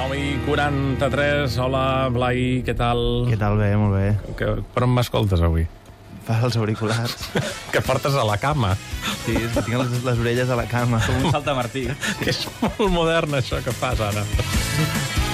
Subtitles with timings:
[0.00, 3.28] 9 i 43, hola Blai, què tal?
[3.28, 3.58] Què tal?
[3.60, 4.06] Bé, molt bé.
[4.38, 5.66] Que, per on m'escoltes avui?
[6.24, 7.16] Per els auriculars.
[7.74, 8.72] Que portes a la cama.
[9.26, 11.02] Sí, és que tinc les, les orelles a la cama.
[11.04, 11.84] Com un salta Martí.
[12.22, 14.24] Que és molt modern, això que fas ara.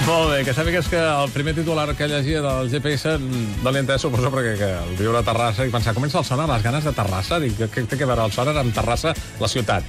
[0.03, 4.03] Molt bé, que sàpigues que el primer titular que llegia del GPS no l'he entès,
[4.03, 6.95] suposo, perquè que el viure a Terrassa i pensar, comença el sonar, les ganes de
[6.95, 7.39] Terrassa?
[7.43, 9.87] Dic, què té a veure el sonar amb Terrassa, la ciutat?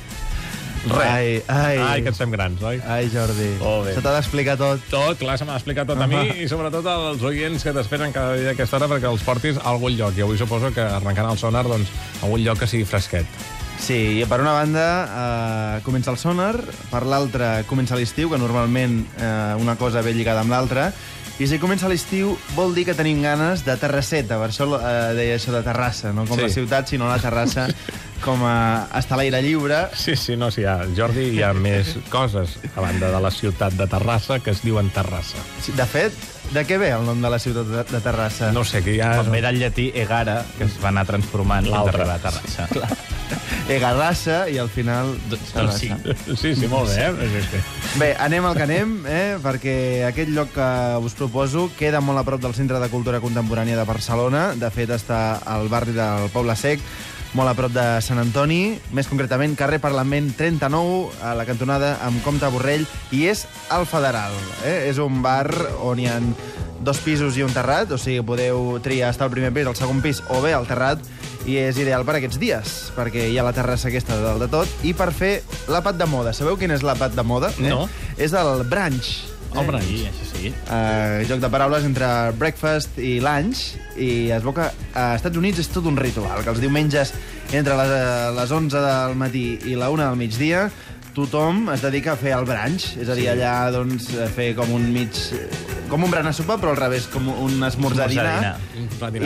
[0.86, 1.06] Res.
[1.08, 1.76] Ai, ai.
[1.82, 2.78] Ai, que ens fem grans, oi?
[2.86, 3.48] Ai, Jordi.
[3.84, 3.94] Bé.
[3.96, 4.80] Se t'ha d'explicar tot.
[4.92, 8.36] Tot, clar, se m'ha explicat tot a mi i sobretot als oients que t'esperen cada
[8.38, 10.16] dia a aquesta hora perquè els portis a algun lloc.
[10.16, 13.26] I avui suposo que arrencant el sonar doncs, a algun lloc que sigui fresquet.
[13.78, 16.56] Sí, i per una banda eh, comença el sonar,
[16.90, 20.88] per l'altra comença l'estiu, que normalment eh, una cosa ve lligada amb l'altra,
[21.38, 25.36] i si comença l'estiu vol dir que tenim ganes de terrasseta, per això eh, deia
[25.38, 26.48] això de terrassa, no com Sí.
[26.48, 27.68] la ciutat, sinó la terrassa
[28.24, 29.84] com a estar a l'aire lliure.
[29.96, 33.76] Sí, sí, no, sí, ja, Jordi, hi ha més coses a banda de la ciutat
[33.78, 35.38] de Terrassa que es diuen Terrassa.
[35.64, 36.12] Sí, De fet,
[36.54, 38.52] de què ve el nom de la ciutat de, de Terrassa?
[38.52, 39.14] No sé, que hi ha...
[39.22, 42.02] Com ve del llatí egara, que es va anar transformant fins a L'altre.
[42.02, 42.96] arribar a Terrassa.
[43.68, 45.10] Egarrassa i al final...
[45.28, 45.90] Doncs- doncs sí.
[46.40, 47.42] Sí, sí, molt bé, eh?
[47.50, 47.60] Sí.
[48.00, 49.36] Bé, anem al que anem, eh?
[49.44, 49.74] perquè
[50.08, 50.68] aquest lloc que
[51.04, 54.48] us proposo queda molt a prop del Centre de Cultura Contemporània de Barcelona.
[54.56, 56.80] De fet, està al barri del Poble Sec,
[57.36, 62.22] molt a prop de Sant Antoni, més concretament carrer Parlament 39, a la cantonada amb
[62.24, 64.34] Comte Borrell, i és el Federal.
[64.64, 64.88] Eh?
[64.88, 65.48] És un bar
[65.84, 66.18] on hi ha
[66.80, 70.02] dos pisos i un terrat, o sigui, podeu triar estar al primer pis, al segon
[70.04, 71.02] pis o bé al terrat,
[71.48, 74.50] i és ideal per aquests dies, perquè hi ha la terrassa aquesta de dalt de
[74.52, 75.38] tot, i per fer
[75.70, 76.34] l'àpat de moda.
[76.36, 77.52] Sabeu quin és l'àpat de moda?
[77.62, 77.86] No.
[77.86, 78.14] Eh?
[78.28, 79.37] És el brunch.
[79.56, 79.86] El brunch.
[79.88, 80.50] Sí, això sí.
[80.68, 83.62] Uh, joc de paraules entre breakfast i lunch
[83.96, 87.14] i es veu que a Estats Units és tot un ritual, que els diumenges
[87.56, 90.66] entre les, eh, les 11 del matí i la 1 del migdia
[91.16, 94.70] tothom es dedica a fer el brunch, és a dir, allà doncs, a fer com
[94.76, 95.16] un mig...
[95.88, 98.58] com un berenar sopa, però al revés, com un esmorzar dinar.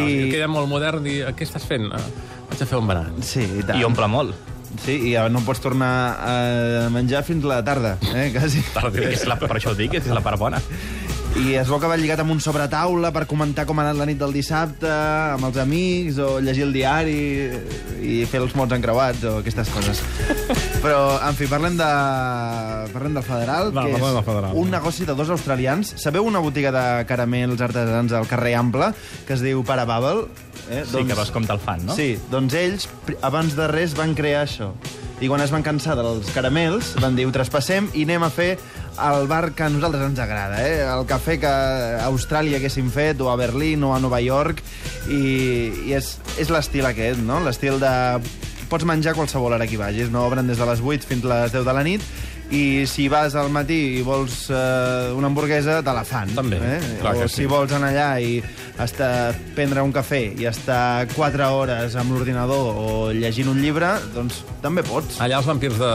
[0.06, 0.14] I...
[0.28, 1.90] I- Queda molt modern dir, què estàs fent?
[1.90, 3.12] Vaig a fer un berenar.
[3.26, 3.76] Sí, i tant.
[3.82, 4.38] I omple molt.
[4.82, 5.92] Sí, i no pots tornar
[6.24, 8.64] a menjar fins la tarda, eh, quasi.
[8.96, 10.62] Que és la, per això ho dic, és la part bona.
[11.32, 14.06] I es veu que va lligat amb un sobretaula per comentar com ha anat la
[14.08, 17.16] nit del dissabte, amb els amics, o llegir el diari
[18.04, 20.02] i fer els mots encreuats, o aquestes coses.
[20.82, 21.88] Però, en fi, parlem, de...
[22.92, 24.56] parlem del Federal, Va, que parlem és del Federal.
[24.58, 25.92] un negoci de dos australians.
[26.02, 28.90] Sabeu una botiga de caramels artesans al carrer Ample,
[29.28, 30.26] que es diu Parabubble?
[30.70, 30.82] Eh?
[30.88, 31.94] Sí, que veus com te'l fan, no?
[31.96, 34.72] Sí, doncs ells, pri- abans de res, van crear això.
[35.22, 38.56] I quan es van cansar dels caramels, van dir, ho traspassem i anem a fer
[38.92, 40.82] el bar que a nosaltres ens agrada, eh?
[40.82, 44.60] el cafè que a Austràlia haguéssim fet, o a Berlín, o a Nova York,
[45.08, 45.22] i,
[45.86, 47.38] i és, és l'estil aquest, no?
[47.46, 47.92] L'estil de...
[48.72, 51.42] Pots menjar qualsevol hora que hi vagis, no obren des de les 8 fins a
[51.42, 52.04] les 10 de la nit,
[52.56, 56.32] i si vas al matí i vols eh, una hamburguesa, te la fan.
[56.36, 56.78] També, eh?
[57.02, 57.42] clar que o sí.
[57.42, 58.38] si vols anar allà i
[58.80, 64.42] estar, prendre un cafè i estar 4 hores amb l'ordinador o llegint un llibre, doncs
[64.62, 65.18] també pots.
[65.22, 65.90] Allà els vampirs de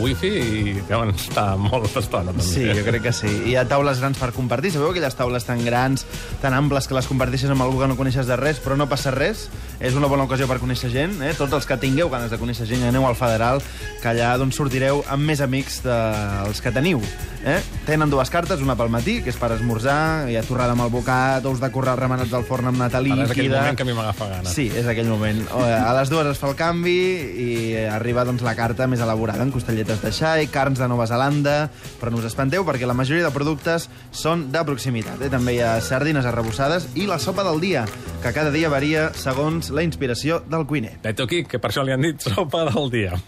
[0.00, 2.46] wifi i deuen estar molt estona, també.
[2.46, 3.30] Sí, jo crec que sí.
[3.50, 4.72] Hi ha taules grans per compartir.
[4.72, 6.06] Sabeu aquelles taules tan grans,
[6.40, 9.12] tan amples, que les comparteixes amb algú que no coneixes de res, però no passa
[9.14, 9.48] res?
[9.82, 11.18] És una bona ocasió per conèixer gent.
[11.22, 11.34] Eh?
[11.38, 13.62] Tots els que tingueu ganes de conèixer gent, aneu al Federal,
[14.00, 17.02] que allà doncs, sortireu amb més amics dels que teniu.
[17.42, 17.58] Eh?
[17.88, 20.92] Tenen dues cartes, una pel matí, que és per esmorzar, hi ha torrada amb el
[20.94, 23.60] bocat, ous de corral remenats del forn amb nata Ara és aquell líquida...
[23.60, 24.50] moment que a mi m'agafa gana.
[24.50, 25.42] Sí, és aquell moment.
[25.52, 26.96] A les dues es fa el canvi
[27.44, 27.50] i
[27.92, 31.56] arriba doncs, la carta més elaborada, en costelletes de xai, carns de Nova Zelanda...
[32.02, 35.20] Però no us espanteu, perquè la majoria de productes són de proximitat.
[35.22, 35.30] Eh?
[35.30, 37.84] També hi ha sardines arrebossades i la sopa del dia,
[38.24, 40.96] que cada dia varia segons la inspiració del cuiner.
[41.04, 43.20] Vet aquí, que per això li han dit sopa del dia.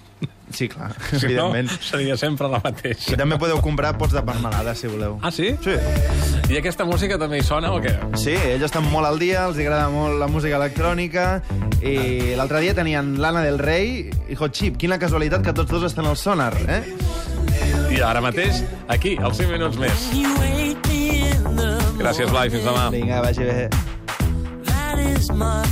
[0.52, 1.70] Sí, clar, Si no, evidentment.
[1.80, 3.14] seria sempre la mateixa.
[3.14, 5.16] I també podeu comprar pots de marmelada, si voleu.
[5.22, 5.54] Ah, sí?
[5.64, 5.74] Sí.
[6.52, 7.94] I aquesta música també hi sona o què?
[8.20, 11.40] Sí, ells estan molt al dia, els agrada molt la música electrònica
[11.82, 14.76] i l'altre dia tenien Lana del Rey i Hot Chip.
[14.76, 16.82] Quina casualitat que tots dos estan al sonar, eh?
[17.94, 20.10] I ara mateix, aquí, als 5 minuts més.
[21.98, 22.88] Gràcies, Blai, fins demà.
[22.92, 23.68] Vinga, vagi bé.
[24.66, 25.62] That is my